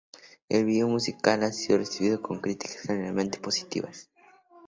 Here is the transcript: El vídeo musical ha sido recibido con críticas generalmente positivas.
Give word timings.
El 0.49 0.65
vídeo 0.65 0.87
musical 0.87 1.43
ha 1.43 1.51
sido 1.51 1.77
recibido 1.77 2.23
con 2.23 2.39
críticas 2.41 2.79
generalmente 2.79 3.37
positivas. 3.37 4.09